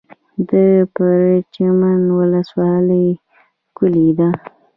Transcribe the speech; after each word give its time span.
د 0.49 0.51
پرچمن 0.95 2.01
ولسوالۍ 2.19 3.07
ښکلې 3.67 4.09
ده 4.19 4.29